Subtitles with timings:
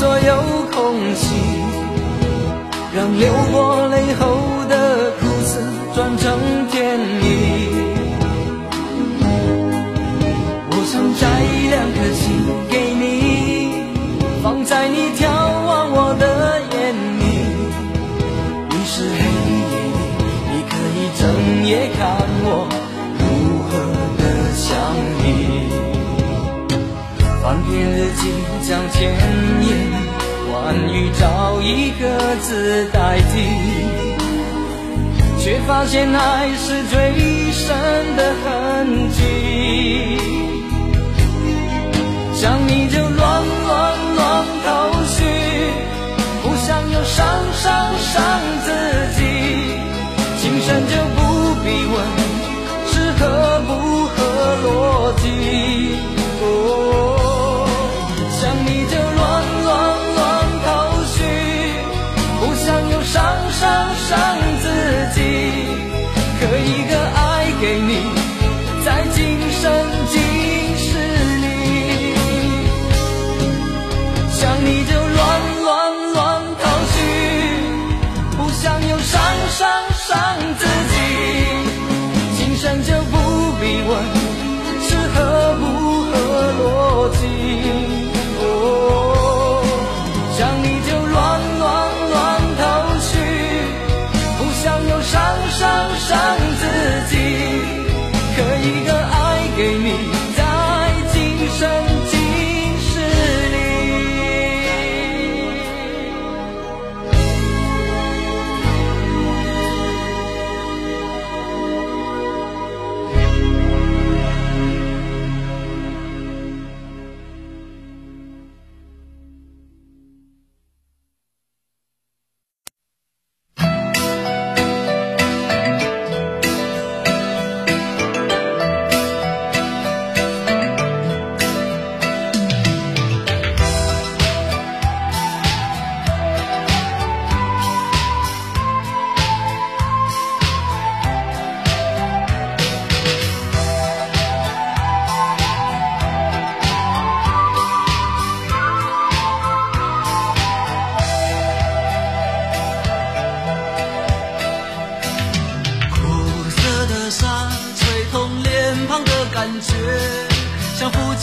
[0.00, 0.32] 所有
[0.72, 1.28] 空气，
[2.96, 4.24] 让流过泪后
[4.66, 5.60] 的苦涩
[5.94, 6.40] 转成
[6.70, 7.68] 甜蜜。
[10.70, 11.22] 我想摘
[11.68, 12.24] 两颗星
[12.70, 13.04] 给你，
[14.42, 15.28] 放在你眺
[15.66, 16.24] 望我的
[16.72, 17.22] 眼里。
[18.70, 20.00] 于是黑夜里，
[20.48, 21.22] 你可以整
[21.66, 22.00] 夜看
[22.46, 22.48] 我
[23.18, 23.22] 如
[23.68, 23.70] 何
[24.16, 24.22] 的
[24.56, 24.64] 想
[25.18, 25.28] 你。
[27.42, 28.22] 翻篇日记，
[28.68, 29.59] 将千言万语找
[32.40, 33.34] 一个字代替，
[35.38, 37.76] 却发现爱是最深
[38.16, 39.18] 的痕迹。
[42.34, 44.68] 想你就乱乱乱头
[45.04, 45.22] 绪，
[46.42, 48.22] 不想又伤伤伤
[48.64, 48.99] 自己。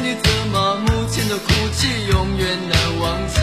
[0.00, 1.44] 像父亲的责骂，母亲的哭
[1.76, 3.40] 泣，永远难忘记。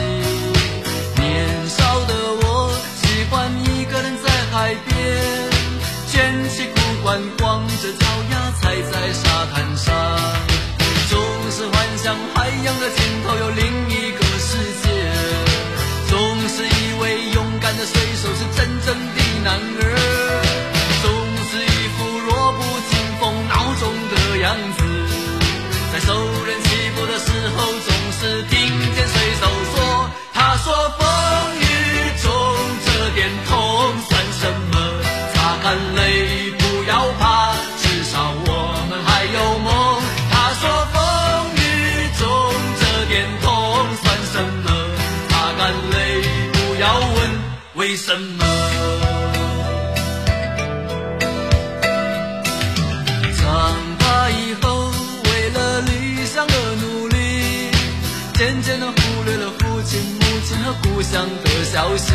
[1.21, 4.95] 年少的我喜欢一个人在海边，
[6.09, 9.93] 卷起裤管，光着脚丫踩在沙滩上，
[11.09, 11.19] 总
[11.51, 14.85] 是幻想海洋的尽头有另一个世界，
[16.09, 16.17] 总
[16.49, 19.86] 是以为勇敢的水手是真正的男儿。
[47.87, 48.43] 为什么。
[53.39, 54.91] 长大以后，
[55.23, 57.71] 为了理想而努力，
[58.33, 62.11] 渐渐地忽略了父亲、母亲和故乡的消息。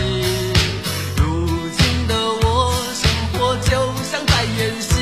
[1.17, 3.71] 如今的我，生活就
[4.11, 4.93] 像在演戏，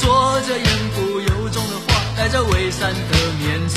[0.00, 3.76] 说着言不由衷的话，戴着伪善的面具，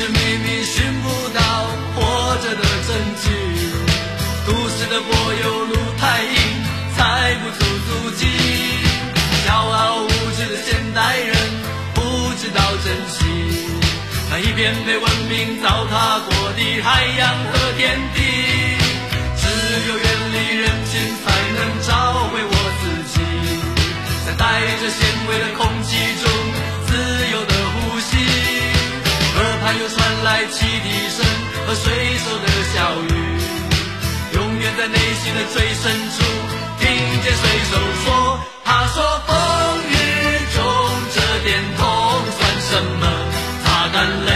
[0.00, 1.40] 是秘密，寻不到
[1.94, 3.28] 活着的证据。
[4.46, 6.32] 都市的柏油路太硬，
[6.96, 8.24] 踩不出足迹。
[9.46, 11.36] 骄傲无知的现代人，
[11.92, 12.00] 不
[12.40, 13.20] 知道珍惜。
[14.30, 18.18] 那一片被文明糟蹋过的海洋和天地，
[19.36, 19.44] 只
[19.86, 22.82] 有远离人群，才能找回我自
[23.12, 23.20] 己。
[24.24, 24.98] 在带着咸
[25.28, 25.79] 味的空。
[29.80, 31.24] 又传来汽笛声
[31.66, 33.08] 和水手的笑语。
[34.34, 36.22] 永远在内心的最深处，
[36.78, 36.86] 听
[37.22, 37.72] 见水手
[38.04, 39.32] 说：“他说风
[39.88, 39.92] 雨
[40.54, 40.60] 中
[41.14, 41.48] 这点
[41.78, 41.80] 痛
[42.36, 43.02] 算什么？
[43.64, 43.96] 擦干
[44.26, 44.30] 泪，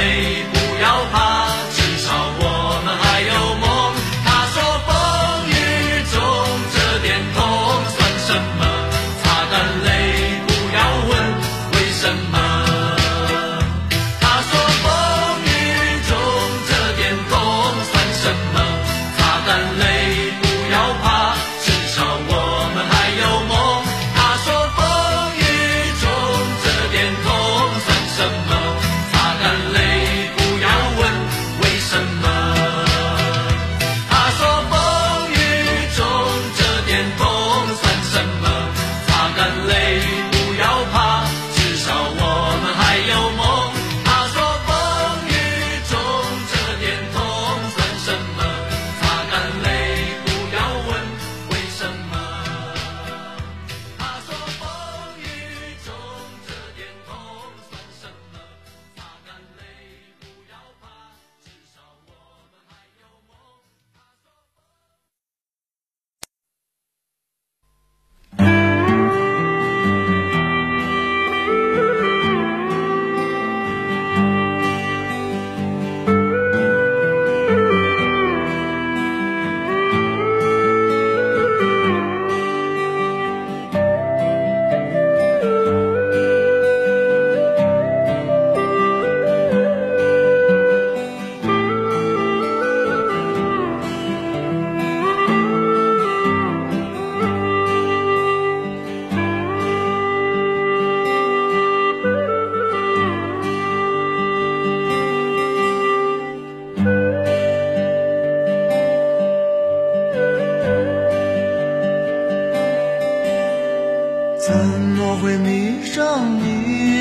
[114.46, 116.98] 怎么会迷上你？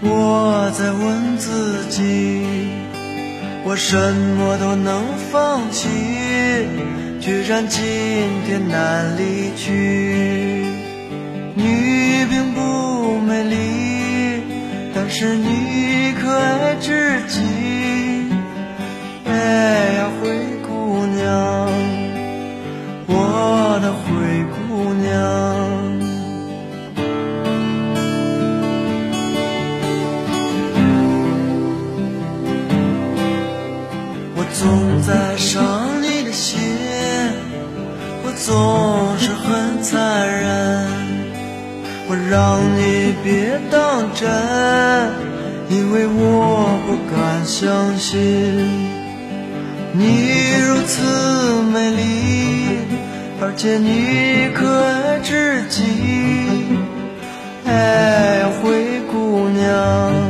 [0.00, 2.00] 我在问自己，
[3.64, 5.90] 我什么都能放弃，
[7.20, 7.82] 居然今
[8.46, 10.64] 天难离去。
[11.54, 14.40] 你并不美丽，
[14.94, 17.40] 但是你可爱至极。
[43.96, 44.28] 当真
[45.70, 48.20] 因为我不敢相信
[49.94, 51.02] 你如此
[51.72, 52.78] 美丽
[53.40, 55.82] 而且你可爱至极
[57.64, 60.25] 哎灰姑娘。